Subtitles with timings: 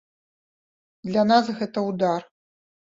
[1.11, 2.21] Для нас гэта ўдар.